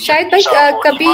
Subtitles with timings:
[0.00, 0.42] شاید بھائی
[0.82, 1.06] کبھی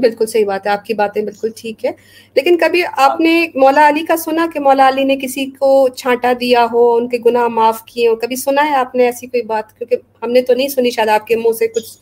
[0.00, 1.90] بالکل صحیح بات ہے آپ کی باتیں بالکل ٹھیک ہے
[2.36, 6.32] لیکن کبھی آپ نے مولا علی کا سنا کہ مولا علی نے کسی کو چھانٹا
[6.40, 9.42] دیا ہو ان کے گناہ معاف کیے ہو کبھی سنا ہے آپ نے ایسی کوئی
[9.42, 11.96] بات؟ کیونکہ ہم نے تو نہیں سنی شاید آپ کے منہ سے کچھ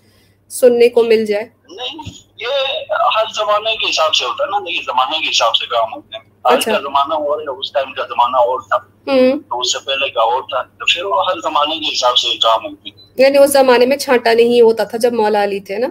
[0.51, 2.49] سننے کو مل جائے۔ نہیں یہ
[3.17, 6.25] ہر زمانے کے حساب سے ہوتا ہے نا زمانے کے حساب سے کام ہوتے ہیں
[6.45, 10.23] آج کا زمانہ اور اس ٹائم کا زمانہ اور تھا۔ تو اس سے پہلے کا
[10.23, 13.53] اور تھا تو پھر وہ ہر زمانے کے حساب سے کام ہوتے ہیں۔ یعنی اس
[13.53, 15.87] زمانے میں چھانٹا نہیں ہوتا تھا جب مولا علی تھے نا؟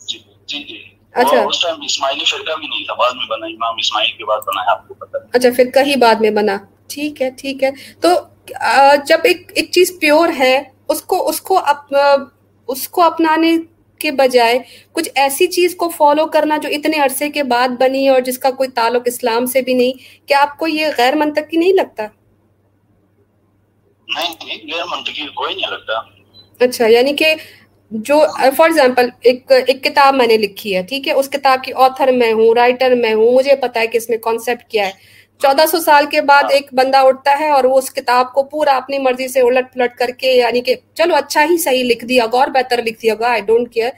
[0.00, 3.74] جی جی جی۔ اچھا۔ اس ٹائم اسماعیلی فرقہ بھی نہیں تھا بعد میں بنا امام
[3.78, 6.56] اسماعیل کے بعد بنا ہے آپ کو پتہ اچھا فرقہ ہی بعد میں بنا۔
[6.88, 8.08] ٹھیک ہے ٹھیک ہے۔ تو
[9.06, 11.60] جب ایک ایک چیز پیور ہے اس کو اس کو
[12.68, 13.56] اس کو اپنانے
[14.00, 14.58] کے بجائے
[14.92, 18.50] کچھ ایسی چیز کو فالو کرنا جو اتنے عرصے کے بعد بنی اور جس کا
[18.50, 19.92] کوئی تعلق اسلام سے بھی نہیں
[20.28, 22.06] کیا آپ کو یہ غیر منطقی نہیں لگتا؟
[26.60, 27.34] اچھا یعنی کہ
[27.90, 28.20] جو
[28.56, 32.12] فار ایگزامپل ایک ایک کتاب میں نے لکھی ہے، ٹھیک ہے؟ اس کتاب کی آتھر
[32.12, 34.92] میں ہوں رائٹر میں ہوں، مجھے پتا ہے کہ اس میں کانسیپٹ کیا ہے۔
[35.40, 38.76] چودہ سو سال کے بعد ایک بندہ اٹھتا ہے اور وہ اس کتاب کو پورا
[38.76, 42.26] اپنی مرضی سے الٹ پلٹ کر کے یعنی کہ چلو اچھا ہی صحیح لکھ دیا
[42.32, 43.90] گا اور بہتر لکھ دیا، گا آئی ڈونٹ کیئر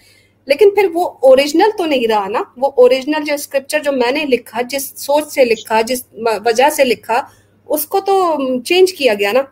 [0.46, 4.24] لیکن پھر وہ اوریجنل تو نہیں رہا نا۔ وہ اوریجنل جو اسکرپچر جو میں نے
[4.24, 6.04] لکھا، جس سوچ سے لکھا، جس
[6.44, 7.22] وجہ سے لکھا،
[7.66, 9.42] اس کو تو چینج کیا گیا نا۔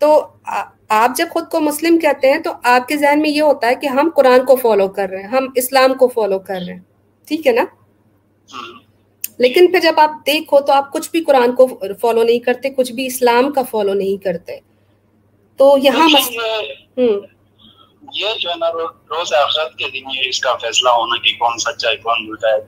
[0.00, 0.26] تو
[0.88, 3.74] آپ جب خود کو مسلم کہتے ہیں تو آپ کے ذہن میں یہ ہوتا ہے
[3.74, 6.80] کہ ہم قرآن کو فالو کر رہے ہیں ہم اسلام کو فالو کر رہے ہیں۔
[7.28, 7.64] ٹھیک ہے نا؟
[9.38, 11.66] لیکن پھر جب آپ دیکھو تو آپ کچھ بھی قرآن کو
[12.00, 14.58] فالو نہیں کرتے کچھ بھی اسلام کا فالو نہیں کرتے۔
[15.58, 16.08] تو یہاں
[18.18, 18.68] یہ جو ہے نا
[19.10, 22.48] روز آخرت کے دن یہ اس کا فیصلہ ہونا کہ کون سچا ہے کون جھوٹا
[22.48, 22.60] ہے۔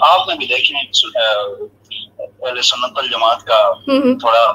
[0.00, 0.80] آپ نے بھی دیکھیں
[2.44, 3.60] اہل سنت الجماعت کا
[4.20, 4.50] تھوڑا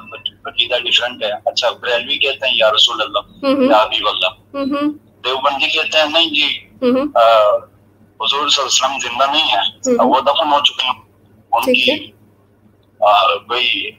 [0.45, 3.19] عقیدہ ڈفرنٹ ہے۔ اچھا بریلوی کہتے ہیں یا رسول اللہ
[3.69, 4.31] یا حبیب اللہ۔
[5.23, 6.47] دیوبندی کہتے ہیں نہیں جی۔
[8.21, 9.61] حضور صلی اللہ علیہ وسلم زندہ نہیں ہے
[10.03, 10.99] وہ دفن ہو چکے ہیں۔
[11.51, 12.11] ان کی
[13.47, 13.91] کوئی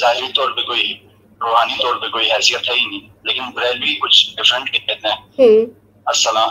[0.00, 0.92] ظاہری طور پہ کوئی
[1.40, 5.66] روحانی طور پہ کوئی حیثیت ہے ہی نہیں۔ لیکن بریلوی کچھ ڈفرینٹ کہتے ہیں۔
[6.06, 6.48] السلام۔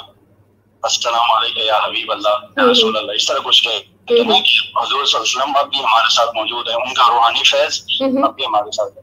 [0.84, 5.06] السلام علیکم یا حبیب اللہ یا رسول اللہ۔ اس طرح کچھ کہتے ہیں کہ حضور
[5.06, 7.82] صلی اللہ علیہ وسلم اب بھی ہمارے ساتھ موجود ہے ان کا روحانی فیض
[8.24, 9.02] اب بھی ہمارے ساتھ ہے۔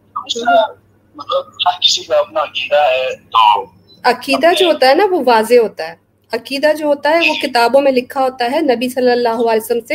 [1.15, 3.65] مطلب ہر کسی کا اپنا عقیدہ ہے۔ تو
[4.05, 5.95] عقیدہ جو ہوتا ہے نا وہ واضح ہوتا ہے۔
[6.33, 9.87] عقیدہ جو ہوتا ہے وہ کتابوں میں لکھا ہوتا ہے۔ نبی صلی اللہ علیہ وسلم
[9.87, 9.95] سے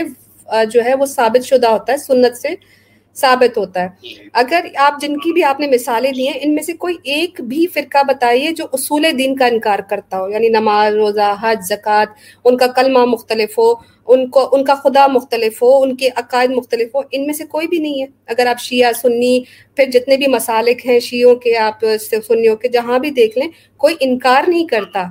[0.65, 2.80] جو ہے وہ ثابت شدہ ہوتا ہے سنت سے۔
[3.15, 3.87] ثابت ہوتا ہے۔
[4.33, 7.41] اگر آپ جن کی بھی آپ نے مثالیں دی ہیں ان میں سے کوئی ایک
[7.41, 12.13] بھی فرقہ بتائیے جو اصول دین کا انکار کرتا ہو یعنی نماز روزہ حج زکوٰۃ
[12.45, 13.73] ان کا کلمہ مختلف ہو
[14.07, 17.45] ان کو ان کا خدا مختلف ہو ان کے عقائد مختلف ہو ان میں سے
[17.45, 19.39] کوئی بھی نہیں ہے۔ اگر آپ شیعہ سنی
[19.75, 21.85] پھر جتنے بھی مسالک ہیں شیعوں کے آپ
[22.27, 25.03] سنیوں کے جہاں بھی دیکھ لیں کوئی انکار نہیں کرتا۔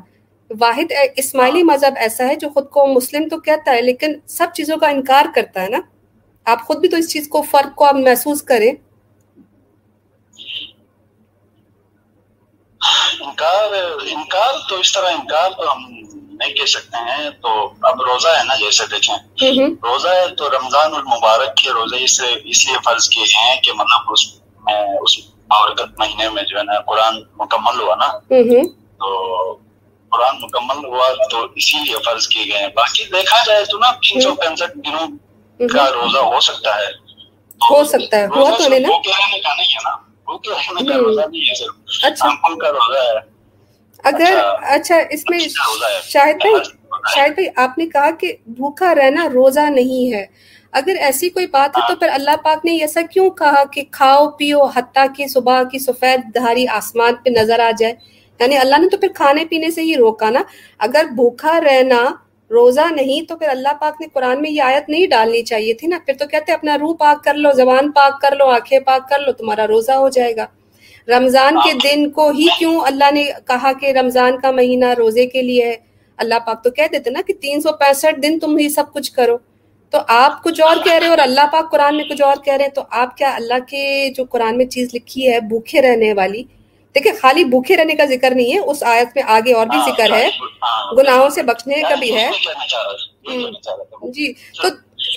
[0.51, 4.77] واحد اسماعیلی مذہب ایسا ہے جو خود کو مسلم تو کہتا ہے لیکن سب چیزوں
[4.77, 5.81] کا انکار کرتا ہے نا۔
[6.51, 8.73] آپ خود بھی تو اس چیز کو فرق کو آپ محسوس کریں۔
[13.21, 13.73] انکار
[14.11, 15.85] انکار تو اس طرح انکار تو ہم
[16.39, 19.17] نہیں کہہ سکتے ہیں۔ تو اب روزہ ہے نا جیسے دیکھیں۔
[19.83, 24.11] روزہ ہے تو رمضان المبارک کے روزے اس اس لیے فرض کیے ہیں کہ مطلب
[24.13, 24.35] اس
[24.67, 25.19] میں اس
[25.49, 28.07] بابرکت مہینے میں جو ہے نا قرآن مکمل ہوا نا۔
[28.99, 29.09] تو
[30.13, 33.91] قرآن مکمل ہوا تو اسی لیے فرض کیے گئے ہیں۔ باقی دیکھا جائے تو نا
[33.91, 35.07] تین سو پینسٹھ دنوں
[35.67, 36.87] کا روزہ ہو سکتا ہے۔
[37.71, 38.65] ہو سکتا ہے۔ ہوا تو
[42.03, 42.29] اچھا۔
[44.05, 45.39] اگر اچھا۔ اس میں
[46.09, 46.55] شاہد بھائی
[47.15, 50.27] شاہد بھائی آپ نے کہا کہ بھوکا رہنا روزہ نہیں ہے۔
[50.73, 54.31] اگر ایسی کوئی بات ہے تو پھر اللہ پاک نے ایسا کیوں کہا کہ کھاؤ
[54.31, 57.95] پیو حتیٰ کہ صبح کی سفید دھاری آسمان پہ نظر آ جائے؟
[58.39, 60.43] یعنی اللہ نے تو پھر کھانے پینے سے ہی روکا نا۔
[60.79, 62.15] اگر بھوکا رہنا
[62.51, 65.89] روزہ نہیں تو پھر اللہ پاک نے قرآن میں یہ آیت نہیں ڈالنی چاہیے تھی
[65.89, 69.09] نا؟ پھر تو کہتے اپنا روح پاک کر لو زبان پاک کر لو آنکھیں پاک
[69.11, 70.47] کر لو تمہارا روزہ ہو جائے گا۔
[71.09, 75.43] رمضان کے دن کو ہی کیوں اللہ نے کہا کہ رمضان کا مہینہ روزے کے
[75.43, 75.77] لیے ہے؟
[76.17, 79.13] اللہ پاک تو کہہ دیتے نا کہ تین سو پینسٹھ دن تم ہی سب کچھ
[79.13, 79.39] کرو۔
[79.91, 82.65] تو آپ کچھ اور کہہ رہے اور اللہ پاک قرآن میں کچھ اور کہہ رہے
[82.65, 86.43] ہیں تو آپ کیا اللہ کے جو قرآن میں چیز لکھی ہے بھوکے رہنے والی
[86.95, 89.87] دیکھیں خالی بھوکے رہنے کا ذکر نہیں ہے اس آیت میں آگے اور بھی ہاں،
[89.87, 90.29] ذکر ہے
[90.95, 92.31] گناہوں سے بچنے کا بھی ہے
[94.13, 94.69] جی تو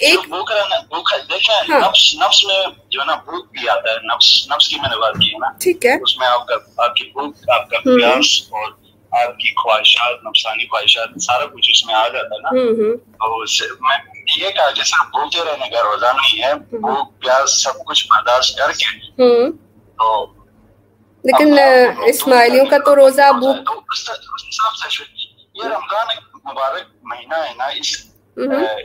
[0.01, 4.89] ایک ہاں۔ نفس میں جو ہے نا بھوک بھی آتا ہے نفس نفس کی میں
[4.89, 7.69] نے بات کی ہے نا ٹھیک ہے اس میں آپ کا آپ کی بھوک آپ
[7.69, 8.71] کا پیاس اور
[9.11, 13.37] آپ کی خواہشات نفسانی خواہشات سارا کچھ اس میں آ جاتا ہے نا تو
[13.81, 13.97] میں
[14.35, 18.57] یہ کہا کہ صرف بھوکے رہنے کا روزہ نہیں ہے بھوک پیاس سب کچھ برداشت
[18.57, 19.19] کر کے
[19.97, 20.25] تو
[21.23, 21.57] لیکن
[22.07, 23.29] اسماعیلیوں کا تو روزہ
[25.55, 26.07] یہ رمضان
[26.45, 27.91] مبارک مہینہ ہے نا اس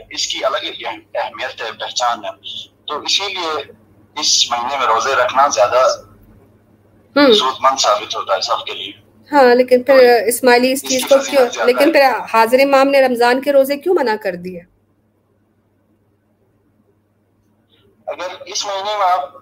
[0.09, 2.31] اس کی الگ اہمیت ہے پہچان ہے۔
[2.87, 3.51] تو اسی لیے
[4.15, 5.81] اس مہینے میں روزے رکھنا زیادہ
[7.15, 8.91] ضرورت مند ثابت ہوتا ہے سب کے لیے۔
[9.31, 9.97] ہاں لیکن پھر
[10.27, 12.03] اسماعیلی اس چیز کو کیوں لیکن پھر
[12.33, 14.61] حاضر امام نے رمضان کے روزے کیوں منع کر دیے؟
[18.07, 19.37] اگر اس مہینے میں آپ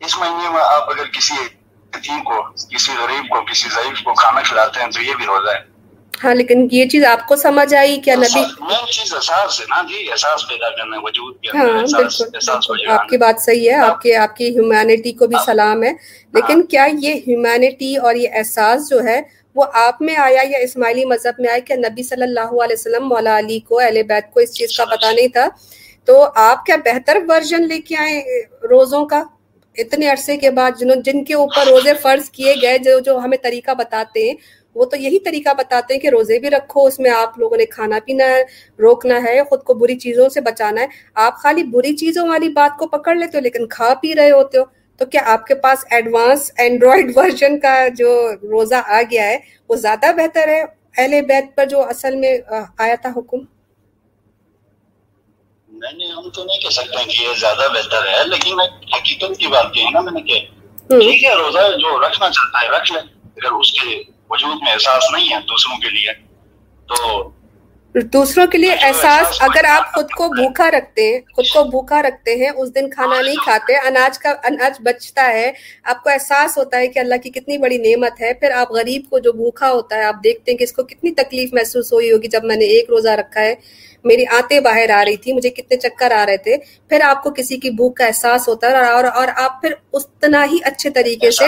[0.00, 1.34] اس مہینے میں آپ اگر کسی
[1.96, 5.50] یتیم کو کسی غریب کو کسی ضعیف کو کھانا کھلاتے ہیں تو یہ بھی روزہ
[5.50, 5.70] ہے۔
[6.24, 8.40] ہاں لیکن یہ چیز آپ کو سمجھ آئی کیا نبی؟
[11.54, 11.64] ہاں
[11.96, 12.24] بالکل۔
[12.90, 15.92] آپ کی بات صحیح ہے آپ کے آپ کی ہیومینٹی کو بھی سلام ہے۔
[16.34, 19.20] لیکن کیا یہ ہیومینٹی اور یہ احساس جو ہے
[19.54, 23.08] وہ آپ میں آیا یا اسماعیلی مذہب میں آیا کہ نبی صلی اللہ علیہ وسلم
[23.08, 25.48] مولا علی کو اہل بیت کو اس چیز کا پتہ نہیں تھا؟
[26.04, 28.22] تو آپ کیا بہتر ورژن لے کے آئے
[28.70, 29.22] روزوں کا؟
[29.76, 33.38] اتنے عرصے کے بعد جنہوں جن کے اوپر روزے فرض کیے گئے، جو جو ہمیں
[33.42, 34.34] طریقہ بتاتے ہیں،
[34.74, 37.66] وہ تو یہی طریقہ بتاتے ہیں کہ روزے بھی رکھو، اس میں آپ لوگوں نے
[37.66, 38.42] کھانا پینا ہے،
[38.78, 42.78] روکنا ہے، خود کو بری چیزوں سے بچانا ہے۔ آپ خالی بری چیزوں والی بات
[42.78, 44.64] کو پکڑ لیتے ہو، لیکن کھا پی رہے ہوتے ہو۔
[44.96, 49.38] تو کیا آپ کے پاس ایڈوانس اینڈرائڈ ورژن کا جو روزہ آ گیا ہے،
[49.68, 50.62] وہ زیادہ بہتر ہے؟
[50.98, 52.38] اہل بیت پر جو اصل میں
[52.78, 53.38] آیا تھا حکم؟
[55.82, 58.60] نہیں ہم تو نہیں کہہ سکتے کہ یہ زیادہ بہتر ہے لیکن
[58.94, 60.40] حقیقت کی بات کی ہے نا میں نے کہ
[60.90, 65.12] ٹھیک ہے روزہ جو رکھنا چاہتا ہے رکھ لے اگر اس کے وجود میں احساس
[65.12, 66.12] نہیں ہے دوسروں کے لیے
[66.88, 66.98] تو
[68.12, 72.34] دوسروں کے لیے احساس اگر آپ خود کو بھوکا رکھتے ہیں خود کو بھوکا رکھتے
[72.36, 75.50] ہیں اس دن کھانا نہیں کھاتے اناج کا اناج بچتا ہے
[75.84, 79.02] آپ کو احساس ہوتا ہے کہ اللہ کی کتنی بڑی نعمت ہے پھر آپ غریب
[79.10, 82.12] کو جو بھوکا ہوتا ہے آپ دیکھتے ہیں کہ اس کو کتنی تکلیف محسوس ہوئی
[82.12, 83.54] ہوگی جب میں نے ایک روزہ رکھا ہے۔
[84.04, 86.56] میری آتے باہر آ رہی تھی مجھے کتنے چکر آ رہے تھے۔
[86.88, 90.44] پھر آپ کو کسی کی بھوک کا احساس ہوتا ہے اور اور آپ پھر اتنا
[90.44, 91.44] ہی اچھے طریقے سے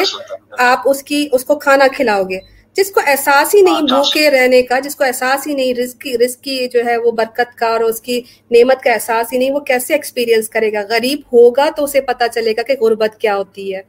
[0.58, 2.38] آپ اس کی اس کو کھانا کھلاؤ گے۔
[2.76, 6.18] جس کو احساس ہی نہیں بھوکے رہنے کا جس کو احساس ہی نہیں رزق کی
[6.18, 8.20] رزق کی جو ہے وہ برکت کا اور اس کی
[8.50, 12.28] نعمت کا احساس ہی نہیں وہ کیسے ایکسپیرینس کرے گا؟ غریب ہوگا تو اسے پتا
[12.28, 13.82] چلے گا کہ غربت کیا ہوتی ہے۔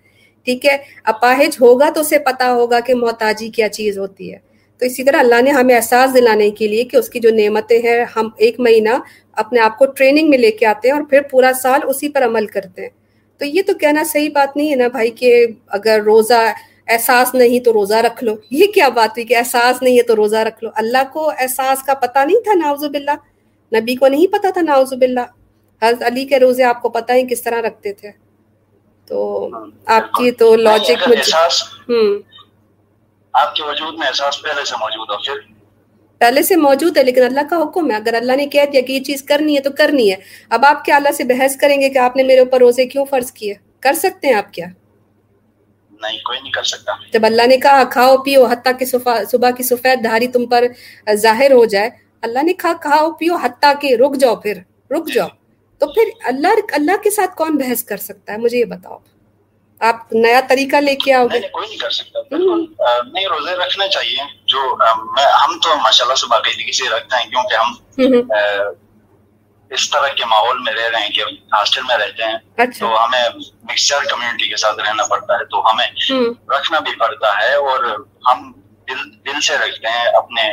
[0.44, 4.86] ٹھیک ہے؟ اپاہج ہوگا تو اسے پتا ہوگا کہ محتاجی کیا چیز ہوتی ہے۔ تو
[4.86, 8.06] اسی طرح اللہ نے ہمیں احساس دلانے کے لیے کہ اس کی جو نعمتیں ہیں
[8.16, 8.89] ہم ایک مہینہ
[9.31, 12.25] اپنے آپ کو ٹریننگ میں لے کے آتے ہیں اور پھر پورا سال اسی پر
[12.25, 12.89] عمل کرتے ہیں۔
[13.38, 16.51] تو یہ تو کہنا صحیح بات نہیں ہے نا بھائی کہ اگر روزہ
[16.88, 20.16] احساس نہیں تو روزہ رکھ لو۔ یہ کیا بات ہوئی کہ احساس نہیں ہے تو
[20.16, 23.12] روزہ رکھ لو۔ اللہ کو احساس کا پتہ نہیں تھا ناوز باللہ۔
[23.72, 25.25] نبی کو نہیں پتا تھا ناوز باللہ۔
[25.81, 28.12] حضرت علی کے روزے آپ کو پتہ ہی کس طرح رکھتے تھے۔
[29.07, 29.50] تو
[29.86, 31.10] آپ کی تو لاجک
[31.89, 32.35] ہوں
[33.42, 35.54] آپ کے وجود میں احساس پہلے سے موجود ہو پھر؟
[36.18, 38.92] پہلے سے موجود ہے لیکن اللہ کا حکم ہے۔ اگر اللہ نے کہہ دیا کہ
[38.92, 40.16] یہ چیز کرنی ہے تو کرنی ہے۔
[40.50, 43.06] اب آپ کیا اللہ سے بحث کریں گے کہ آپ نے میرے اوپر روزے کیوں
[43.06, 44.66] فرض کیے؟ کر سکتے ہیں آپ کیا؟
[46.02, 48.86] نہیں کوئی نہیں کر سکتا۔ جب اللہ نے کہا کھاؤ پیو حتیٰ کہ
[49.32, 50.64] صبح کی سفید دھاری تم پر
[51.14, 51.90] ظاہر ہو جائے۔
[52.22, 54.58] اللہ نے کہا کھاؤ پیو حتیٰ کہ رک جاؤ پھر
[54.92, 55.28] رک جاؤ۔
[55.78, 58.98] تو پھر اللہ اللہ کے ساتھ کون بحث کر سکتا ہے؟ مجھے یہ بتاؤ۔
[59.81, 62.19] آپ نیا طریقہ لے کے آؤ گے؟ کوئی نہیں کر سکتا
[63.04, 64.60] نہیں روزے رکھنے چاہیے۔ جو
[65.44, 67.74] ہم تو ماشاء اللہ سے باقاعدگی سے رکھتے ہیں کیونکہ ہم
[69.72, 71.22] اس طرح کے ماحول میں رہ رہے ہیں کہ
[71.54, 73.30] ہاسٹل میں رہتے ہیں اچھا۔ تو ہمیں
[73.63, 75.88] مکسچر کمیونٹی کے ساتھ رہنا پڑتا ہے تو ہمیں
[76.50, 77.83] رکھنا بھی پڑتا ہے اور
[78.27, 78.51] ہم
[78.88, 80.50] دل دل سے رکھتے ہیں اپنے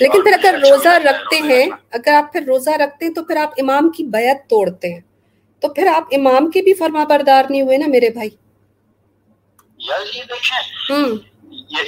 [0.00, 3.50] لیکن پھر اگر روزہ رکھتے ہیں اگر آپ پھر روزہ رکھتے ہیں تو پھر آپ
[3.58, 5.00] امام کی بیعت توڑتے ہیں۔
[5.62, 8.28] تو پھر آپ امام کے بھی فرما بردار نہیں ہوئے نا میرے بھائی؟
[9.78, 10.58] یار یہ دیکھیں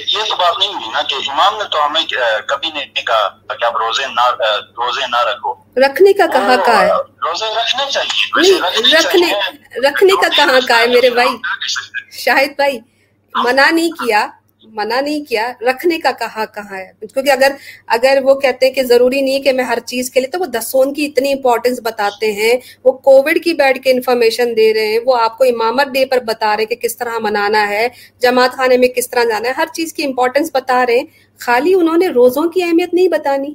[0.07, 2.01] یہ تو بات نہیں ہوئی نا کہ امام نے تو ہمیں
[2.47, 4.29] کبھی نہیں کہا کہ آپ روزے نہ
[4.77, 6.89] روزے نہ رکھو۔ رکھنے کا کہاں کا ہے؟
[7.25, 8.57] روزے رکھنے چاہیے۔
[8.97, 9.31] رکھنے
[9.89, 11.29] رکھنے کا کہاں کا ہے میرے بھائی؟
[12.11, 12.79] شاہد بھائی
[13.35, 14.27] منع نہیں کیا۔
[14.67, 17.51] منع نہیں کیا رکھنے کا کہا کہاں ہے۔ کیونکہ اگر
[17.87, 20.45] اگر وہ کہتے ہیں کہ ضروری نہیں کہ میں ہر چیز کے لیے تو وہ
[20.45, 22.53] دسون کی اتنی امپورٹینس بتاتے ہیں۔
[22.83, 26.19] وہ کووڈ کی بیٹھ کے انفارمیشن دے رہے ہیں۔ وہ آپ کو امامت ڈے پر
[26.19, 27.87] بتا رہے ہیں کہ کس طرح منانا ہے
[28.19, 31.05] جماعت خانے میں کس طرح جانا ہے۔ ہر چیز کی امپورٹینس بتا رہے ہیں۔
[31.39, 33.53] خالی انہوں نے روزوں کی اہمیت نہیں بتانی۔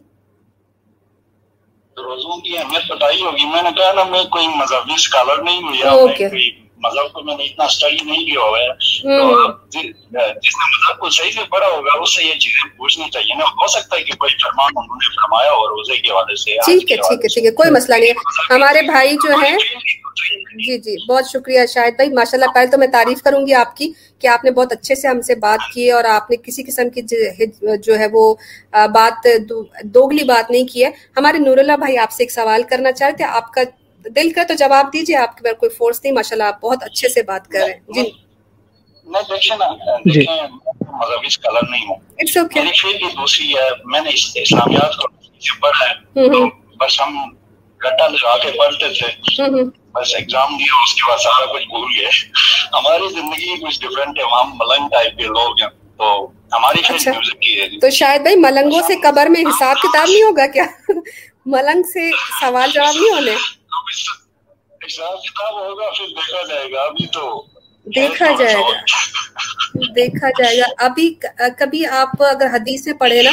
[1.97, 6.70] روزوں کی اہمیت بتائی ہوگی۔ میں نے کہا نا میں کوئی مذہبی اسکالر نہیں ہوئی
[6.81, 8.69] مذہب کو میں نے اتنا اسٹڈی نہیں کیا ہوا ہے
[9.03, 13.39] تو جس نے مذہب کو صحیح سے پڑھا ہوگا اس سے یہ چیزیں پوچھنی چاہیے
[13.39, 16.57] نا ہو سکتا ہے کہ کوئی فرمان انہوں نے فرمایا اور روزے کے حوالے سے
[16.65, 19.57] ٹھیک ہے ٹھیک ہے ٹھیک ہے کوئی مسئلہ نہیں ہے ہمارے بھائی جو ہیں
[20.59, 23.77] جی جی بہت شکریہ شاہد بھائی ماشاء اللہ پہلے تو میں تعریف کروں گی آپ
[23.77, 26.63] کی کہ آپ نے بہت اچھے سے ہم سے بات کی اور آپ نے کسی
[26.63, 27.03] قسم کی
[27.83, 28.35] جو ہے وہ
[28.93, 29.27] بات
[29.85, 33.25] دوگلی بات نہیں کی ہے ہمارے نور اللہ بھائی آپ سے ایک سوال کرنا چاہتے
[33.25, 33.63] آپ کا
[34.05, 37.09] دل کا تو جواب دیجیے آپ کے کوئی فورس نہیں ماشاء اللہ آپ بہت اچھے
[37.09, 38.11] سے بات کر رہے ہیں۔ جی۔
[39.31, 39.67] دیکھیں نا
[40.07, 40.21] جی۔
[40.93, 41.97] مذہبی اسکالر نہیں ہوں
[42.55, 45.09] میری دوسری ہے میں نے اسلامیات کو
[45.61, 45.95] پڑھا ہے
[46.81, 47.31] بس ہم
[47.81, 49.43] گٹا لگا کے پڑھتے تھے۔
[49.95, 52.09] بس ایگزام دیا اس کے بعد سارا کچھ بھول گئے۔
[52.75, 57.11] ہماری زندگی کچھ ڈفرینٹ ہے ہم ملنگ ٹائپ کے لوگ ہیں تو ہماری اچھا۔
[57.81, 60.65] تو شاید بھائی ملنگوں سے قبر میں حساب کتاب نہیں ہوگا کیا؟
[61.47, 63.60] ملنگ سے سوال جواب نہیں ہونے۔
[64.91, 67.43] حساب کتاب ہوگا پھر دیکھا جائے گا۔ ابھی تو
[67.87, 71.15] دیکھا جائے گا۔ دیکھا جائے گا۔ ابھی
[71.59, 73.31] کبھی آپ اگر حدیث میں پڑھے نا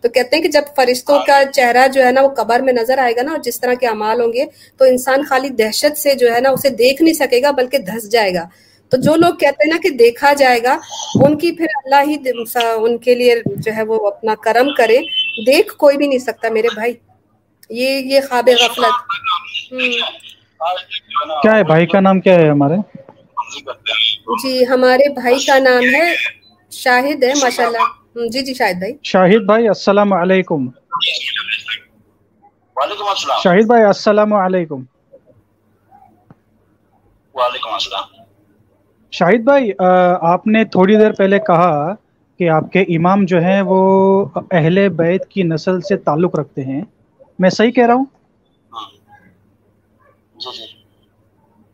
[0.00, 2.98] تو کہتے ہیں کہ جب فرشتوں کا چہرہ جو ہے نا وہ قبر میں نظر
[2.98, 4.44] آئے گا نا اور جس طرح کے امال ہوں گے
[4.76, 8.10] تو انسان خالی دہشت سے جو ہے نا اسے دیکھ نہیں سکے گا بلکہ دھس
[8.10, 8.44] جائے گا۔
[8.88, 10.78] تو جو لوگ کہتے ہیں نا کہ دیکھا جائے گا
[11.14, 12.16] ان کی پھر اللہ ہی
[12.76, 14.98] ان کے لیے جو ہے وہ اپنا کرم کرے۔
[15.46, 16.92] دیکھ کوئی بھی نہیں سکتا میرے بھائی۔
[17.70, 18.96] یہ یہ خواب غفلت۔
[21.42, 22.76] کیا ہے؟ بھائی کا نام کیا ہے ہمارے؟
[24.42, 26.14] جی ہمارے بھائی کا نام ہے
[26.70, 27.86] شاہد ہے ماشاء اللہ
[28.32, 30.66] جی جی شاہد بھائی۔ شاہد بھائی السلام علیکم۔
[32.76, 34.82] وعلیکم السلام۔ شاہد بھائی السلام علیکم۔
[37.34, 38.22] وعلیکم السلام۔
[39.12, 39.70] شاہد بھائی
[40.20, 41.94] آپ نے تھوڑی دیر پہلے کہا
[42.38, 43.78] کہ آپ کے امام جو ہیں وہ
[44.50, 46.80] اہل بیت کی نسل سے تعلق رکھتے ہیں۔
[47.38, 48.04] میں صحیح کہہ رہا ہوں۔
[50.38, 50.66] جی, جی۔,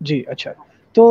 [0.00, 0.52] جی، اچھا۔
[0.96, 1.04] تو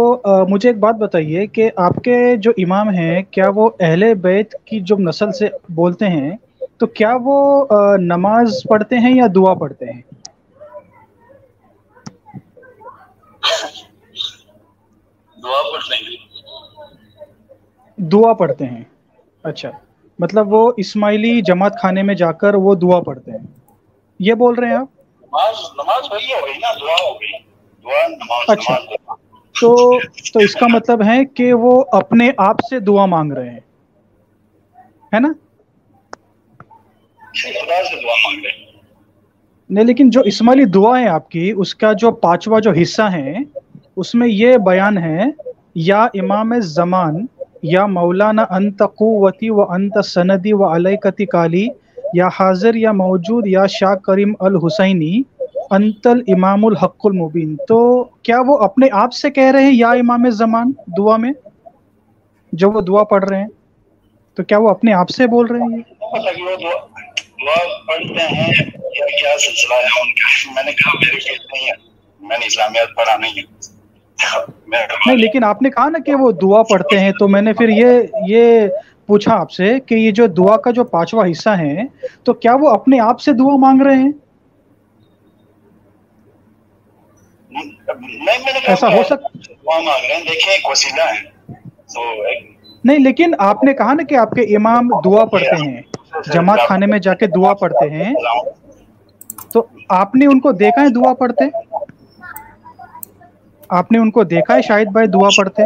[0.49, 4.79] مجھے ایک بات بتائیے کہ آپ کے جو امام ہیں کیا وہ اہل بیت کی
[4.81, 6.31] جو نسل سے بولتے ہیں
[6.77, 7.37] تو کیا وہ
[8.05, 10.01] نماز پڑھتے ہیں یا دعا پڑھتے ہیں۔
[17.97, 18.83] دعا پڑھتے ہیں۔
[19.43, 19.69] اچھا۔
[20.19, 23.45] مطلب وہ اسماعیلی جماعت خانے میں جا کر وہ دعا پڑھتے ہیں۔
[24.19, 25.02] یہ بول رہے ہیں آپ؟
[28.47, 28.75] اچھا۔
[29.61, 29.99] تو
[30.33, 33.59] تو اس کا مطلب ہے کہ وہ اپنے آپ سے دعا مانگ رہے ہیں۔
[35.13, 35.27] ہے نا؟
[39.69, 43.33] نہیں لیکن جو اسماعیلی دعا ہے آپ کی اس کا جو پانچواں جو حصہ ہے
[43.95, 45.23] اس میں یہ بیان ہے
[45.75, 47.25] یا امام زمان
[47.63, 51.67] یا مولانا انت قوتی و انت سندی و علیکتی کالی
[52.13, 55.21] یا حاضر یا موجود یا شاہ کریم الحسینی
[55.71, 60.29] انتل امام الحق المبین۔ تو کیا وہ اپنے آپ سے کہہ رہے ہیں یا امام
[60.29, 61.31] زمان دعا میں؟
[62.51, 63.47] جو وہ دعا پڑھ رہے ہیں۔
[64.35, 65.81] تو کیا وہ اپنے آپ سے بول رہے ہیں؟
[75.07, 77.69] نہیں لیکن آپ نے کہا نا کہ وہ دعا پڑھتے ہیں تو میں نے پھر
[77.69, 78.67] یہ یہ
[79.09, 81.83] پوچھا آپ سے کہ یہ جو دعا کا جو پانچواں حصہ ہے
[82.23, 84.11] تو کیا وہ اپنے آپ سے دعا مانگ رہے ہیں؟
[88.65, 89.27] ایسا ہو سکتا
[92.83, 95.81] نہیں لیکن آپ نے کہا نا کہ آپ کے امام دعا پڑھتے ہیں
[96.27, 98.13] جماعت خانے میں جا کے دعا پڑھتے ہیں۔
[99.51, 101.45] تو آپ نے ان کو دیکھا ہے دعا پڑھتے؟
[103.69, 105.63] آپ نے ان کو دیکھا ہے شاید بھائی دعا پڑھتے؟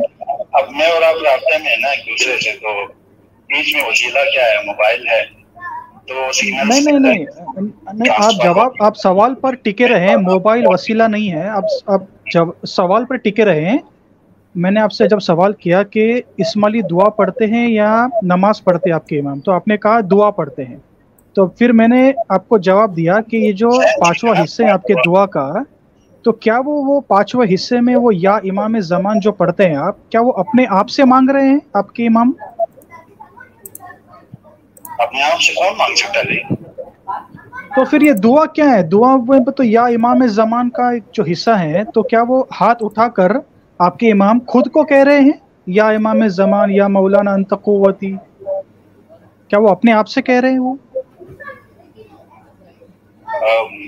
[0.54, 2.74] اب میں اور آپ رابطے میں نا ایک دوسرے سے تو
[3.50, 5.22] بیچ میں وسیلہ کیا ہے؟ موبائل ہے۔
[6.10, 7.26] نہیں نہیں نہیں
[7.94, 11.48] نہیں آپ جواب آپ سوال پر ٹکے رہے موبائل وسیلہ نہیں ہے۔
[11.88, 12.02] اب
[12.34, 13.76] جب سوال پر ٹکے رہے
[14.56, 16.04] میں نے آپ سے جب سوال کیا کہ
[16.38, 17.90] اسماعیلی دعا پڑھتے ہیں یا
[18.24, 20.78] نماز پڑھتے آپ کے امام؟ تو آپ نے کہا دعا پڑھتے ہیں۔
[21.36, 24.84] تو پھر میں نے آپ کو جواب دیا کہ یہ جو پانچواں حصے ہیں آپ
[24.84, 25.52] کے دعا کا
[26.26, 30.12] تو کیا وہ وہ پانچواں حصے میں وہ یا امام زمان جو پڑھتے ہیں آپ
[30.12, 32.32] کیا وہ اپنے آپ سے مانگ رہے ہیں آپ کے امام؟
[34.98, 36.40] اپنے آپ سے کون مانگ سکتا ہے
[37.76, 41.52] تو پھر یہ دعا کیا ہے؟ دعا میں تو یا امام زمان کا جو حصہ
[41.52, 43.32] ہے تو کیا وہ ہاتھ اٹھا کر
[43.80, 45.38] آپ کے امام خود کو کہہ رہے ہیں؟
[45.68, 48.12] یا امام زمان یا مولانا انتقوتی
[49.50, 50.76] کیا وہ اپنے آپ سے کہہ رہے ہیں وہ؟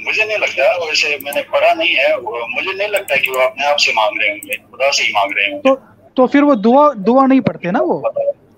[0.08, 2.16] مجھے نہیں لگتا ویسے میں نے پڑھا نہیں ہے۔
[2.58, 5.12] مجھے نہیں لگتا کہ وہ اپنے آپ سے مانگ رہے ہوں گے۔ خدا سے ہی
[5.12, 5.75] مانگ رہے ہوں
[6.13, 8.01] تو پھر وہ دعا دعا نہیں پڑھتے نا وہ؟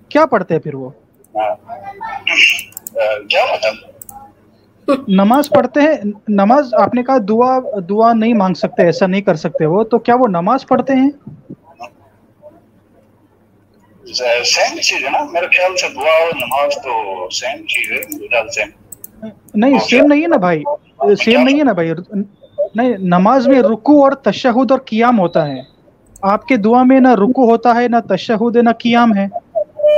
[0.10, 0.90] کیا پڑھتے ہیں پھر وہ؟
[5.10, 5.94] نماز پڑھتے ہیں
[6.30, 7.58] نماز آپ نے کہا دعا
[7.90, 11.10] دعا نہیں مانگ سکتے ایسا نہیں کر سکتے وہ تو کیا وہ نماز پڑھتے ہیں؟
[19.54, 20.64] نہیں سیم نہیں ہے نا بھائی
[21.16, 21.92] سیم نہیں ہے نا بھائی۔
[22.76, 25.62] نہیں نماز میں رکو اور تشہد اور قیام ہوتا ہے۔
[26.24, 29.28] آپ کے دعا میں نہ رکو ہوتا ہے نہ تشہد ہے نہ قیام ہے۔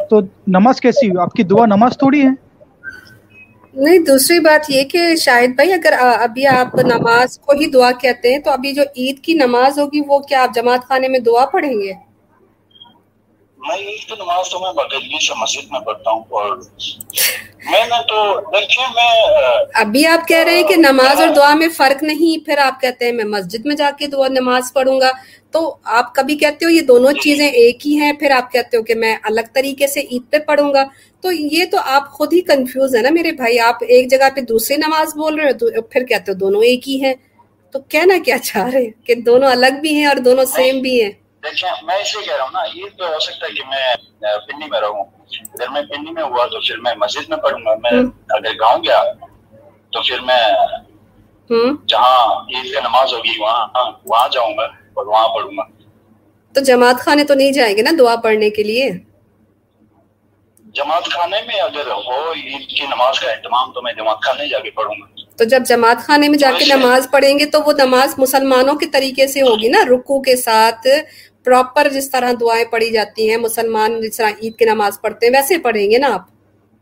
[0.09, 2.29] تو نماز کیسی آپ کی دعا نماز تھوڑی ہے؟
[3.75, 8.31] نہیں دوسری بات یہ کہ شاہد بھائی اگر ابھی آپ نماز کو ہی دعا کہتے
[8.31, 11.45] ہیں تو ابھی جو عید کی نماز ہوگی وہ کیا آپ جماعت خانے میں دعا
[11.45, 11.93] پڑھیں گے؟
[13.59, 16.57] میں عید کی نماز تو میں سے مسجد میں پڑھتا ہوں اور
[17.65, 18.17] میں نے تو
[18.51, 19.11] دیکھیے میں
[19.73, 23.05] ابھی آپ کہہ رہے ہیں کہ نماز اور دعا میں فرق نہیں پھر آپ کہتے
[23.05, 25.11] ہیں میں مسجد میں جا کے دعا نماز پڑھوں گا۔
[25.53, 28.83] تو آپ کبھی کہتے ہو یہ دونوں چیزیں ایک ہی ہیں پھر آپ کہتے ہو
[28.83, 30.83] کہ میں الگ طریقے سے عید پہ پڑھوں گا۔
[31.21, 34.41] تو یہ تو آپ خود ہی کنفیوز ہے نا میرے بھائی آپ ایک جگہ پہ
[34.41, 37.13] دوسری نماز بول رہے ہو پھر کہتے ہو دونوں ایک ہی ہیں۔
[37.73, 41.03] تو کہنا کیا چاہ رہے ہیں کہ دونوں الگ بھی ہیں اور دونوں سیم بھی
[41.03, 41.11] ہیں؟
[41.43, 44.37] دیکھیں میں اس لیے کہہ رہا ہوں نا یہ تو ہو سکتا ہے کہ میں
[44.47, 45.03] پنڈی میں رہوں۔
[45.53, 47.91] اگر میں پنڈی میں ہوا تو پھر میں مسجد میں پڑھوں گا۔ میں
[48.29, 49.01] اگر گاؤں گیا
[49.93, 50.43] تو پھر میں
[51.87, 52.19] جہاں
[52.51, 55.63] عید کا نماز ہوگی وہاں وہاں جاؤں گا۔ اور وہاں پڑھوں گا۔
[56.55, 58.89] تو جماعت خانے تو نہیں جائیں گے نا دعا پڑھنے کے لیے؟
[60.75, 64.59] جماعت خانے میں اگر ہو عید کی نماز کا اہتمام تو میں جماعت خانے جا
[64.59, 67.73] کے پڑھوں گا۔ تو جب جماعت خانے میں جا کے نماز پڑھیں گے تو وہ
[67.77, 70.87] نماز مسلمانوں کے طریقے سے ہوگی نا؟ رکو کے ساتھ
[71.43, 75.33] پراپر جس طرح دعائیں پڑھی جاتی ہیں مسلمان جس طرح عید کی نماز پڑھتے ہیں
[75.33, 76.21] ویسے پڑھیں گے نا آپ؟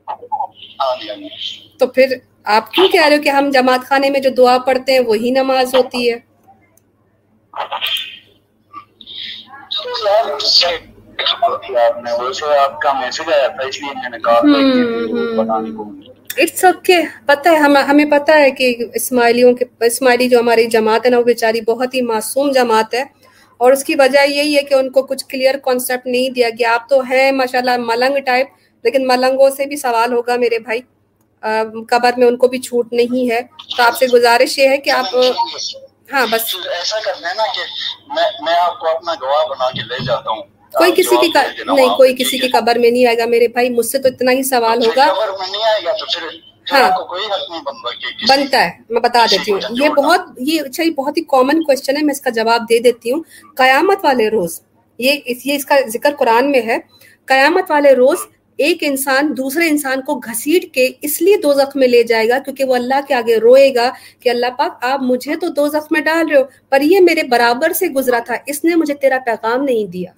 [0.08, 1.28] ہاں جی، ہاں جی۔
[1.78, 2.14] تو پھر
[2.44, 5.32] آپ کیوں کہہ رہے ہو کہ ہم جماعت خانے میں جو دعا پڑھتے ہیں وہی
[5.32, 6.18] نماز ہوتی ہے؟
[14.46, 15.52] Hmm.
[16.38, 21.10] اٹس اوکے پتہ ہے ہمیں پتہ ہے کہ اسماعیلیوں کے اسماعیلی جو ہماری جماعت ہے
[21.10, 23.04] نا، وہ بیچاری بہت ہی معصوم جماعت ہے۔
[23.58, 26.74] اور اس کی وجہ یہی ہے کہ ان کو کچھ کلیئر کانسیپٹ نہیں دیا گیا۔
[26.74, 28.48] آپ تو ہیں ماشاء اللہ ملنگ ٹائپ
[28.84, 30.80] لیکن ملنگوں سے بھی سوال ہوگا میرے بھائی۔
[31.90, 33.42] قبر میں ان کو بھی چھوٹ نہیں ہے۔
[33.78, 35.06] تو آپ سے گزارش یہ ہے کہ آپ
[36.14, 37.62] ہاں بس۔ ایسا کرنا ہے نا کہ
[38.44, 40.42] میں آپ کو اپنا گواہ بنا کے لے جاتا ہوں۔
[40.74, 41.28] کوئی کسی کی
[41.74, 44.32] نہیں کوئی کسی کی قبر میں نہیں آئے گا میرے بھائی مجھ سے تو اتنا
[44.32, 45.06] ہی سوال ہوگا۔
[46.72, 46.90] ہاں۔
[48.28, 51.98] بنتا ہے میں بتا دیتی ہوں۔ یہ بہت یہ اچھا یہ بہت ہی کامن کوشچن
[51.98, 53.24] ہے میں اس کا جواب دے دیتی ہوں۔
[53.56, 54.62] قیامت والے روز
[55.00, 56.78] یہ اس کا ذکر قرآن میں ہے۔
[57.26, 58.18] قیامت والے روز
[58.64, 62.40] ایک انسان دوسرے انسان کو گھسیٹ کے اس لیے دو زخم میں لے جائے گا
[62.40, 63.90] کیونکہ وہ اللہ کے آگے روئے گا
[64.20, 67.24] کہ اللہ پاک، آپ مجھے تو دو زخم میں ڈال رہے ہو، پر یہ میرے
[67.24, 70.12] برابر سے گزرا تھا، اس نے مجھے تیرا پیغام نہیں دیا۔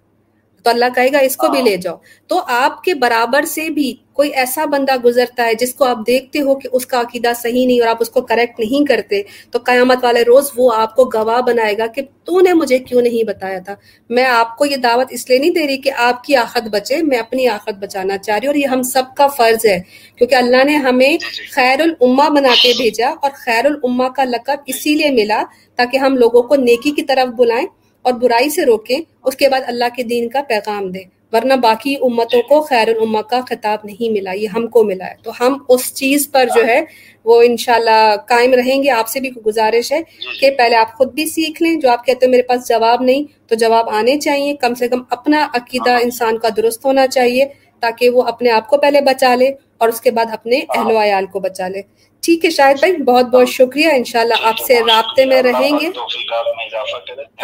[0.64, 1.96] تو اللہ کہے گا اس کو بھی لے جاؤ.
[2.28, 6.42] تو آپ کے برابر سے بھی کوئی ایسا بندہ گزرتا ہے جس کو آپ دیکھتے
[6.42, 9.22] ہو کہ اس کا عقیدہ صحیح نہیں اور آپ اس کو کریکٹ نہیں کرتے
[9.52, 13.02] تو قیامت والے روز وہ آپ کو گواہ بنائے گا کہ تو نے مجھے کیوں
[13.02, 13.76] نہیں بتایا تھا؟
[14.10, 16.98] میں آپ کو یہ دعوت اس لیے نہیں دے رہی کہ آپ کی آخت بچے
[17.02, 19.80] میں اپنی آخت بچانا چاہ رہی ہوں اور یہ ہم سب کا فرض ہے
[20.16, 21.18] کیونکہ اللہ نے ہمیں
[21.56, 25.44] خیر الما بنا کے بھیجا اور خیر الما کا لقب اسی لیے ملا
[25.76, 27.66] تاکہ ہم لوگوں کو نیکی کی طرف بلائیں۔
[28.04, 31.96] اور برائی سے روکیں، اس کے بعد اللہ کے دین کا پیغام دیں۔ ورنہ باقی
[32.02, 35.58] امتوں کو خیر الما کا خطاب نہیں ملا، یہ ہم کو ملا ہے۔ تو ہم
[35.70, 36.82] اس چیز پر جو ہے،
[37.26, 40.02] وہ انشاءاللہ قائم رہیں گے۔ آپ سے بھی گزارش ہے
[40.40, 43.50] کہ پہلے آپ خود بھی سیکھ لیں۔ جو آپ کہتے ہیں میرے پاس جواب نہیں،
[43.50, 47.46] تو جواب آنے چاہیے۔ کم سے کم اپنا عقیدہ انسان کا درست ہونا چاہیے
[47.80, 49.50] تاکہ وہ اپنے آپ کو پہلے بچا لے۔
[49.84, 51.82] اور اس کے بعد اپنے اہل و عیال کو بچا لے۔
[52.24, 55.90] ٹھیک ہے شاہد بھائی بہت بہت شکریہ۔ انشاءاللہ آپ سے رابطے میں رہیں گے۔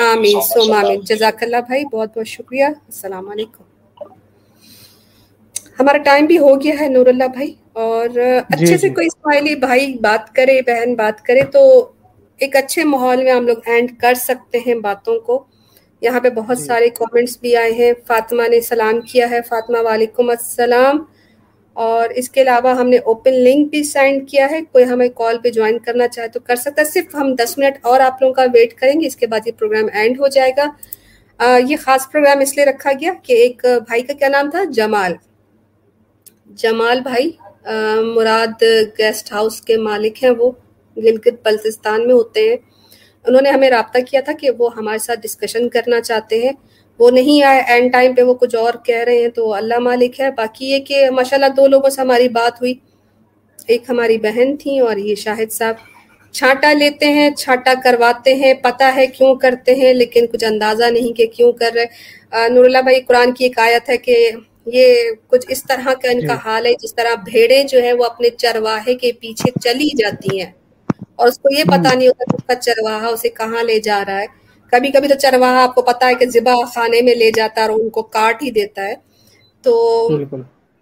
[0.04, 3.64] آمین۔ سو آمین۔ جزاک اللہ بھائی بہت بہت شکریہ۔ السلام علیکم۔
[5.80, 9.08] ہمارا ٹائم بھی ہو گیا ہے نور اللہ بھائی اور جی، اچھے سے جی۔ کوئی
[9.08, 11.62] اسماعیلی بھائی بات کرے بہن بات کرے تو
[12.40, 15.44] ایک اچھے ماحول میں ہم لوگ اینڈ کر سکتے ہیں باتوں کو۔
[16.02, 19.78] یہاں پہ بہت جی۔ سارے کامنٹس بھی آئے ہیں۔ فاطمہ نے سلام کیا ہے۔ فاطمہ
[19.78, 21.04] وعلیکم السلام۔
[21.86, 25.38] اور اس کے علاوہ ہم نے اوپن لنک بھی سینڈ کیا ہے۔ کوئی ہمیں کال
[25.44, 28.34] پہ جوائن کرنا چاہے تو کر سکتا ہے۔ صرف ہم دس منٹ اور آپ لوگوں
[28.34, 30.66] کا ویٹ کریں گے۔ اس کے بعد یہ پروگرام اینڈ ہو جائے گا۔
[31.68, 35.14] یہ خاص پروگرام اس لیے رکھا گیا کہ ایک بھائی کا کیا نام تھا؟ جمال۔
[36.56, 37.30] جمال بھائی
[38.16, 38.62] مراد
[39.00, 40.52] گیسٹ ہاؤس کے مالک ہیں۔ وہ
[40.98, 42.56] گلگت بلتستان میں ہوتے ہیں۔
[43.26, 46.54] انہوں نے ہمیں رابطہ کیا تھا کہ وہ ہمارے ساتھ ڈسکشن کرنا چاہتے ہیں۔
[47.00, 50.20] وہ نہیں آئے اینڈ ٹائم پہ وہ کچھ اور کہہ رہے ہیں تو اللہ مالک
[50.20, 52.74] ہے۔ باقی یہ کہ ماشاء اللہ دو لوگوں سے ہماری بات ہوئی۔
[53.68, 55.76] ایک ہماری بہن تھی اور یہ شاہد صاحب۔
[56.34, 61.18] چھانٹا لیتے ہیں چھانٹا کرواتے ہیں پتہ ہے کیوں کرتے ہیں لیکن کچھ اندازہ نہیں
[61.18, 61.86] کہ کیوں کر رہے۔
[62.50, 64.32] نور اللہ بھائی قرآن کی ایک آیت ہے کہ
[64.66, 64.86] یہ
[65.28, 68.04] کچھ اس طرح کا ان کا جی۔ حال ہے جس طرح بھیڑیں جو ہے وہ
[68.04, 70.52] اپنے چرواہے کے پیچھے چلی جاتی ہیں۔
[71.16, 74.04] اور اس کو یہ پتا نہیں ہوتا کہ اس کا چرواہا اسے کہاں لے جا
[74.08, 74.39] رہا ہے۔
[74.72, 77.70] کبھی کبھی تو چرواہا آپ کو پتا ہے کہ ذبا خانے میں لے جاتا ہے
[77.70, 78.94] اور ان کو کاٹ ہی دیتا ہے۔
[79.62, 79.74] تو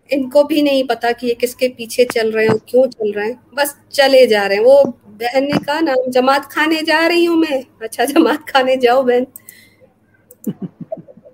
[0.09, 2.83] ان کو بھی نہیں پتا کہ یہ کس کے پیچھے چل رہے ہیں اور کیوں
[2.87, 6.85] چل رہے ہیں۔ بس چلے جا رہے ہیں۔ وہ بہن نے کہا نا جماعت کھانے
[6.85, 9.23] جا رہی ہوں میں۔ اچھا جماعت کھانے جاؤ بہن۔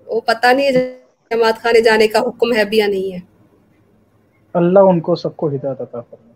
[0.07, 3.19] وہ پتا نہیں جماعت خانے جانے کا حکم ہے بھی یا نہیں ہے۔
[4.53, 6.31] اللہ ان کو سب کو ہدایت عطا فرمائے۔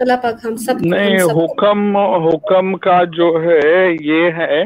[0.00, 4.62] اللہ پاک ہم سب نہیں حکم حکم کا جو ہے یہ ہے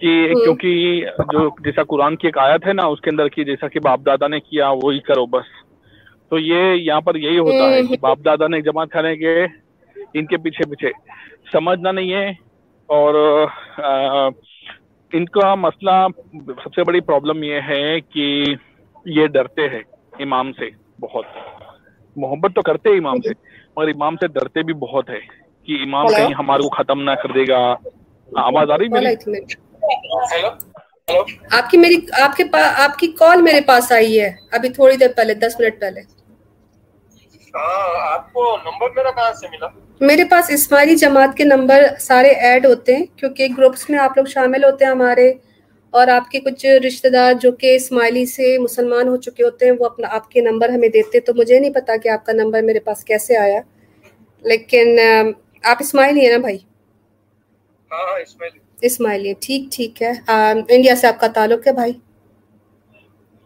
[0.00, 3.68] کہ کیونکہ جو جیسا قرآن کی ایک آیت ہے نا اس کے اندر کی جیسا
[3.68, 5.44] کہ باپ دادا نے کیا وہی کرو بس۔
[6.28, 9.44] تو یہ یہاں پر یہی ہوتا ہے کہ باپ دادا نے جماعت کریں گے
[10.14, 10.90] ان کے پیچھے پیچھے۔
[11.52, 12.28] سمجھنا نہیں ہے
[12.86, 13.14] اور
[15.12, 16.06] ان کا مسئلہ
[16.64, 18.44] سب سے بڑی پرابلم یہ ہے کہ
[19.04, 19.82] یہ ڈرتے ہیں
[20.18, 20.68] امام سے
[21.00, 21.24] بہت۔
[22.16, 23.28] محبت تو کرتے امام سے
[23.76, 25.20] مگر امام سے ڈرتے بھی بہت ہے
[25.64, 27.74] کہ امام کہیں ہمارے کو ختم نہ کر دے گا۔
[28.36, 29.69] آواز آ رہی میری؟
[31.50, 32.44] آپ کی میری آپ کے
[32.76, 36.00] آپ کی کال میرے پاس آئی ہے۔ ابھی تھوڑی دیر پہلے دس منٹ پہلے۔
[37.54, 39.66] آپ کو نمبر میرا کہاں سے ملا؟
[40.00, 44.24] میرے پاس اسماعیلی جماعت کے نمبر سارے ایڈ ہوتے ہیں کیونکہ گروپس میں آپ لوگ
[44.24, 45.32] شامل ہوتے ہیں ہمارے
[45.90, 49.72] اور آپ کے کچھ رشتہ دار جو کہ اسماعیلی سے مسلمان ہو چکے ہوتے ہیں
[49.78, 52.62] وہ اپنا آپ کے نمبر ہمیں دیتے تو مجھے نہیں پتا کہ آپ کا نمبر
[52.62, 53.60] میرے پاس کیسے آیا۔
[54.42, 54.98] لیکن
[55.62, 56.58] آپ اسماعیلی ہیں نا بھائی؟
[57.90, 60.12] ہاں اسماعیلی۔ ٹھیک ٹھیک ہے۔
[60.68, 61.92] انڈیا سے آپ کا تعلق ہے بھائی؟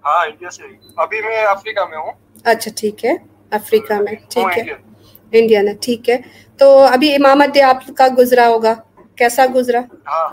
[0.05, 0.62] ہاں انڈیا سے۔
[0.97, 2.12] ابھی میں افریقہ میں ہوں۔
[2.44, 3.12] اچھا ٹھیک ہے۔
[3.51, 4.75] افریقہ میں ٹھیک ہے۔
[5.33, 6.16] انڈین ہے ٹھیک ہے۔
[6.59, 8.75] تو ابھی امامت ڈے آپ کا گزرا ہوگا۔
[9.16, 10.29] کیسا گزرا؟ ہاں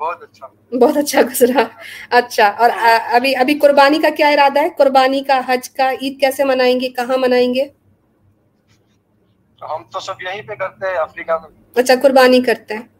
[0.00, 0.46] بہت اچھا۔
[0.80, 1.62] بہت اچھا گزرا۔
[2.10, 2.70] اچھا اور
[3.12, 6.88] ابھی ابھی قربانی کا کیا ارادہ ہے؟ قربانی کا حج کا عید کیسے منائیں گے؟
[6.88, 7.64] کہاں منائیں گے؟
[9.62, 12.99] ہم تو سب یہیں پہ کرتے ہیں افریقہ میں۔ اچھا قربانی کرتے ہیں۔ ہاں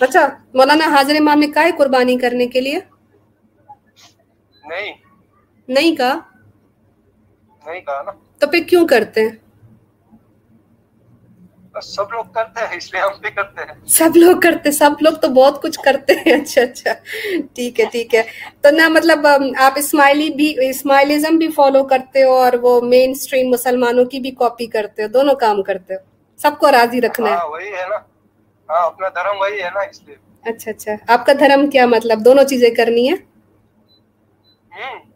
[0.00, 2.78] اچھا مولانا حاضر امام نے کہا ہے قربانی کرنے کے لیے؟
[4.64, 4.92] نہیں۔
[5.68, 6.18] نہیں کہا؟
[7.66, 9.28] نہیں کہا نا۔ تو پھر کیوں کرتے ہیں؟
[11.82, 15.12] سب لوگ کرتے ہیں اس لیے ہم بھی کرتے ہیں۔ سب لوگ کرتے سب لوگ
[15.12, 16.92] تو بہت کچھ کرتے ہیں۔ اچھا اچھا۔
[17.54, 18.22] ٹھیک ہے ٹھیک ہے۔
[18.60, 19.26] تو نہ مطلب
[19.58, 24.30] آپ اسماعیلی بھی اسماعیلزم بھی فالو کرتے ہو اور وہ مین اسٹریم مسلمانوں کی بھی
[24.30, 25.98] کاپی کرتے ہو دونوں کام کرتے ہو۔
[26.36, 28.15] سب کو راضی رکھنا ہے۔ وہی ہے نا۔
[28.68, 32.24] ہاں اپنا دھرم وہی ہے نا اس لیے۔ اچھا اچھا۔ آپ کا دھرم کیا مطلب؟
[32.24, 33.14] دونوں چیزیں کرنی ہے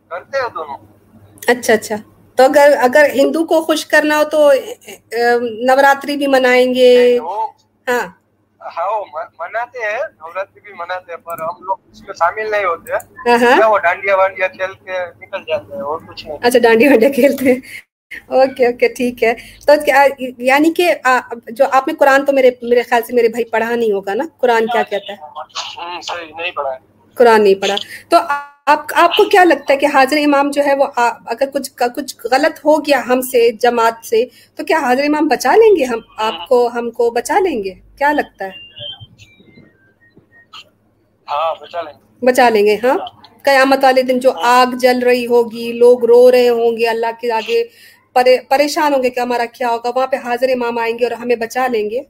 [0.09, 0.77] کرتے ہو دونوں۔
[1.49, 1.97] اچھا اچھا۔
[2.39, 4.41] تو اگر اگر ہندو کو خوش کرنا ہو تو
[5.67, 7.19] نوراتری بھی منائیں گے۔
[7.87, 8.07] ہاں۔
[8.61, 8.89] ہاں
[9.39, 12.93] مناتے ہیں نوراتری بھی مناتے ہیں پر ہم لوگ اس میں شامل نہیں ہوتے۔
[13.67, 17.53] وہ ڈانڈیا وانڈیا کھیل کے نکل جاتے ہیں اور کچھ نہیں۔ اچھا ڈانڈیا وانڈیا کھیلتے
[17.53, 17.61] ہیں۔
[18.31, 19.33] اوکے اوکے ٹھیک ہے۔
[19.67, 19.73] تو
[20.41, 20.93] یعنی کہ
[21.51, 24.25] جو آپ نے قرآن تو میرے میرے خیال سے میرے بھائی پڑھا نہیں ہوگا نا؟
[24.39, 25.19] قرآن کیا کہتا ہے؟
[27.17, 27.77] قرآن نہیں پڑھا۔
[28.11, 28.17] تو
[28.67, 32.15] آپ آپ کو کیا لگتا ہے کہ حاضر امام جو ہے وہ اگر کچھ کچھ
[32.33, 34.25] غلط ہو گیا ہم سے جماعت سے
[34.59, 37.75] تو کیا حاضر امام بچا لیں گے ہم؟ آپ کو ہم کو بچا لیں گے؟
[37.97, 38.51] کیا لگتا ہے؟
[41.29, 41.55] ہاں
[42.23, 42.97] بچا لیں گے ہاں؟
[43.45, 47.31] قیامت والے دن جو آگ جل رہی ہوگی لوگ رو رہے ہوں گے اللہ کے
[47.33, 47.63] آگے
[48.13, 51.37] پریشان ہوں گے کہ ہمارا کیا ہوگا؟ وہاں پہ حاضر امام آئیں گے اور ہمیں
[51.37, 52.01] بچا لیں گے۔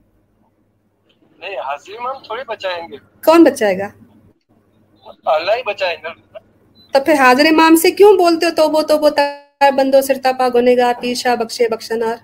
[1.40, 3.88] نہیں حاضر امام تھوڑی بچائیں گے۔ کون بچائے گا؟
[5.24, 6.08] اللہ ہی بچائیں گے
[6.94, 10.76] تو پھر حاضر امام سے کیوں بولتے ہو؟ توبو توبو تار بندو سرتا پا گنے
[10.76, 12.16] گا پیشا بخشے بخشنار۔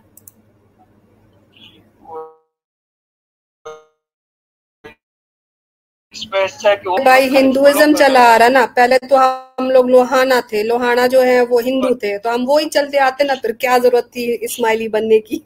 [7.05, 9.17] بھائی ہندوازم چلا آ رہا نا پہلے تو
[9.59, 13.25] ہم لوگ لوہانا تھے لوہانا جو ہے وہ ہندو تھے تو ہم وہی چلتے آتے
[13.25, 15.39] نا پھر کیا ضرورت تھی اسماعیلی بننے کی؟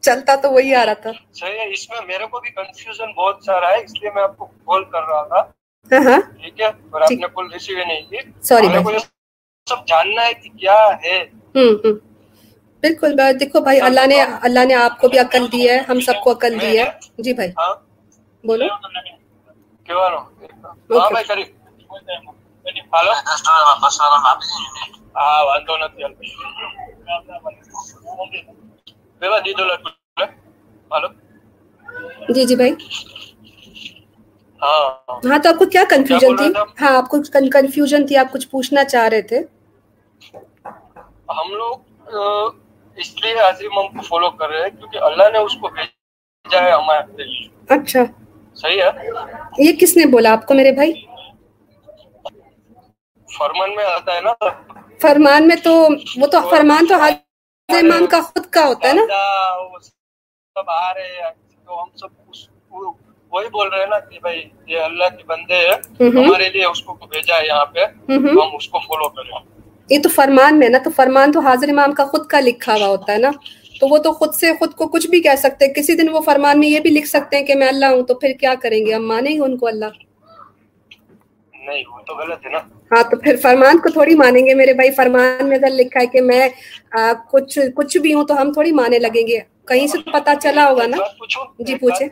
[0.00, 3.36] چلتا تو وہی آ رہا تھا۔ صحیح ہے اس میں میرے کو بھی کنفیوژن بہت
[3.44, 5.40] سارا ہے اس لیے میں آپ کو کال کر رہا تھا۔
[5.90, 8.66] ہاں، ہاں۔ ٹھیک ہے اور آپ نے کل ریسیو ہی نہیں کی۔ سوری
[9.66, 11.24] سب جاننا ہے کہ کیا ہے۔
[12.82, 16.12] بالکل دیکھو بھائی اللہ نے اللہ نے آپ کو بھی عقل دی ہے ہم سب
[16.24, 16.84] کو عقل دی ہے۔
[17.18, 17.74] جی بھائی۔ ہاں۔
[18.44, 18.66] بولو
[32.30, 32.72] جی جی بھائی
[34.62, 36.48] ہاں تو آپ کو کیا کنفیوژن تھی
[36.80, 37.18] ہاں آپ کو
[37.52, 39.40] کنفیوژن تھی آپ کچھ پوچھنا چاہ رہے تھے
[41.30, 41.76] ہم لوگ
[42.96, 46.62] اس لیے آصف ہم کو فالو کر رہے ہیں کیونکہ اللہ نے اس کو بھیجا
[46.62, 47.24] ہے ہمارے
[47.68, 48.02] اچھا
[48.62, 48.90] صحیح ہے۔
[49.58, 50.92] یہ کس نے بولا آپ کو میرے بھائی؟
[53.38, 54.32] فرمان میں آتا ہے نا۔
[55.02, 59.02] فرمان میں تو وہ تو فرمان تو حضرت امام کا خود کا ہوتا ہے نا۔
[60.54, 61.30] سب آ رہے ہیں۔
[61.66, 62.06] تو ہم سب
[63.32, 66.82] وہی بول رہے ہیں نا کہ بھائی یہ اللہ کے بندے ہیں۔ ہمارے لیے اس
[66.82, 69.32] کو بھیجا ہے یہاں پہ۔ ہم اس کو فالو کریں۔
[69.90, 72.86] یہ تو فرمان میں نا تو فرمان تو حاضر امام کا خود کا لکھا ہوا
[72.86, 73.30] ہوتا ہے نا۔
[73.80, 76.20] تو وہ تو خود سے خود کو کچھ بھی کہہ سکتے ہیں۔ کسی دن وہ
[76.20, 78.86] فرمان میں یہ بھی لکھ سکتے ہیں کہ میں اللہ ہوں تو پھر کیا کریں
[78.86, 79.98] گے؟ ہم مانیں گے ان کو اللہ؟
[81.54, 82.58] نہیں وہ تو غلط ہے نا۔
[82.92, 86.06] ہاں تو پھر فرمان کو تھوڑی مانیں گے میرے بھائی۔ فرمان میں اگر لکھا ہے
[86.06, 86.48] کہ میں
[87.30, 89.38] کچھ کچھ بھی ہوں تو ہم تھوڑی مانے لگیں گے۔
[89.68, 90.96] کہیں سے پتا چلا ہوگا نا؟
[91.58, 92.06] جی پوچھے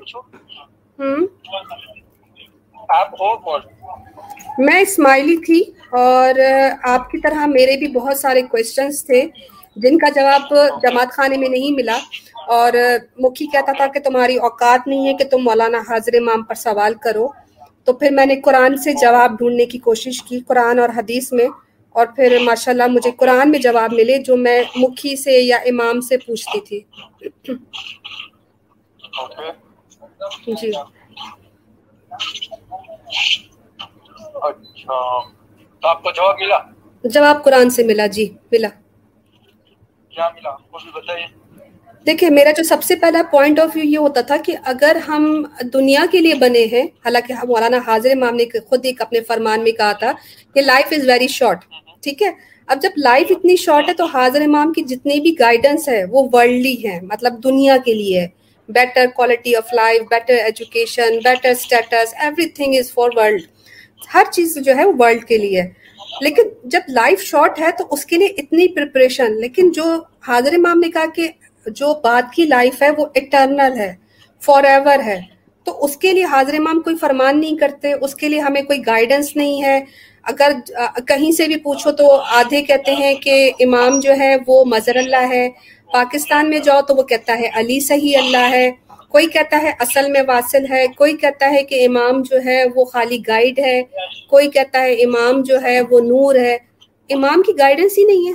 [4.58, 6.40] میں اسماعیلی تھی اور
[6.82, 9.22] آپ کی طرح میرے بھی بہت سارے کوشچنس تھے۔
[9.76, 11.98] جن کا جواب جماعت خانے میں نہیں ملا
[12.46, 12.72] اور
[13.18, 16.94] مکھی کہتا تھا کہ تمہاری اوقات نہیں ہے کہ تم مولانا حاضر امام پر سوال
[16.94, 17.28] کرو۔
[17.84, 21.46] تو پھر میں نے قرآن سے جواب ڈھونڈنے کی کوشش کی قرآن اور حدیث میں
[21.92, 26.16] اور پھر ماشاءاللہ مجھے قرآن میں جواب ملے جو میں مکھی سے یا امام سے
[26.18, 26.80] پوچھتی تھی۔
[30.46, 30.72] جی۔
[34.42, 35.20] اچھا
[35.82, 36.58] آپ کو جواب ملا؟
[37.04, 38.68] جواب قرآن سے ملا جی ملا۔
[40.18, 40.50] کیا ملا؟
[40.94, 41.26] بتائیے۔
[42.06, 45.44] دیکھیں میرا جو سب سے پہلا پوائنٹ آف ویو یہ ہوتا تھا کہ اگر ہم
[45.72, 49.72] دنیا کے لیے بنے ہیں، حالانکہ مولانا حاضر امام نے خود ایک اپنے فرمان میں
[49.72, 50.12] کہا تھا
[50.54, 51.64] کہ لائف از ویری شارٹ
[52.02, 52.30] ٹھیک ہے؟
[52.66, 56.28] اب جب لائف اتنی شارٹ ہے تو حاضر امام کی جتنی بھی گائیڈنس ہے وہ
[56.32, 58.26] ورلڈلی ہے مطلب دنیا کے لیے۔
[58.68, 62.14] Better quality of life better education better status
[62.48, 63.42] everything is for world
[64.14, 65.62] ہر چیز جو ہے وہ ورلڈ کے لیے۔
[66.20, 69.82] لیکن جب لائف شارٹ ہے تو اس کے لیے اتنی پریپریشن لیکن جو
[70.28, 71.28] حاضر امام نے کہا کہ
[71.66, 73.94] جو بات کی لائف ہے وہ اٹرنل ہے
[74.40, 75.20] فار ایور ہے۔
[75.64, 78.86] تو اس کے لیے حاضر امام کوئی فرمان نہیں کرتے، اس کے لیے ہمیں کوئی
[78.86, 79.84] گائیڈنس نہیں ہے۔
[80.22, 80.52] اگر،
[81.06, 85.28] کہیں سے بھی پوچھو تو آدھے کہتے ہیں کہ امام جو ہے وہ مظہر اللہ
[85.28, 85.48] ہے،
[85.92, 88.70] پاکستان میں جاؤ تو وہ کہتا ہے علی صحیح اللہ ہے۔
[89.12, 92.84] کوئی کہتا ہے اصل میں واصل ہے کوئی کہتا ہے کہ امام جو ہے وہ
[92.84, 93.80] خالی گائیڈ ہے
[94.28, 96.56] کوئی کہتا ہے امام جو ہے وہ نور ہے۔
[97.10, 98.34] امام کی گائیڈنس ہی نہیں ہے۔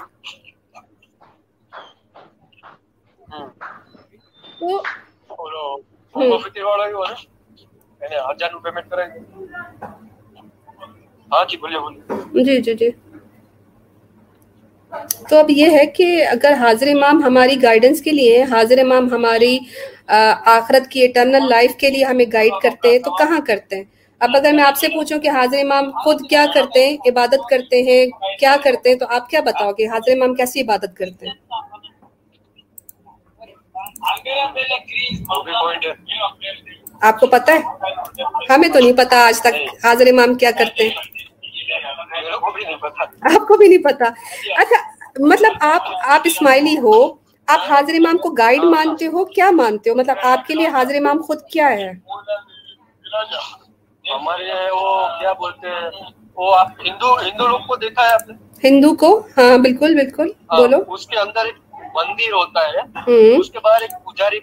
[12.40, 12.90] جی جی جی۔
[15.30, 19.58] تو اب یہ ہے کہ اگر حاضر امام ہماری گائیڈنس کے لیے حاضر امام ہماری
[20.08, 23.84] آخرت کی اٹرنل لائف کے لیے ہمیں گائیڈ کرتے ہیں، تو کہاں کرتے ہیں؟
[24.22, 27.82] اب اگر میں آپ سے پوچھوں کہ حاضر امام خود کیا کرتے ہیں، عبادت کرتے
[27.82, 28.06] ہیں،
[28.40, 31.36] کیا کرتے ہیں، تو آپ کیا بتاؤ گے؟ حاضر امام کیسی عبادت کرتے ہیں؟
[37.02, 37.60] آپ کو پتا ہے؟
[38.50, 41.23] ہمیں تو نہیں پتا آج تک حاضر امام کیا کرتے ہیں۔
[43.36, 44.06] آپ کو بھی نہیں پتا۔
[44.58, 44.82] اچھا
[45.20, 47.14] مطلب آپ آپ اسماعیلی ہو
[47.48, 50.96] آپ حاضر امام کو گائیڈ مانتے ہو کیا مانتے ہو؟ مطلب آپ کے لیے حاضر
[50.96, 51.92] امام خود کیا ہے؟
[54.06, 55.90] ہمارے وہ کیا بولتے ہیں؟
[56.36, 60.28] وہ آپ ہندو ہندو لوگ کو دیکھا ہے آپ نے؟ ہندو کو؟ ہاں بالکل بالکل
[60.58, 61.56] بولو۔ اس کے اندر ایک
[61.96, 62.80] مندر ہوتا ہے۔
[63.38, 64.40] اس کے باہر ایک پجاری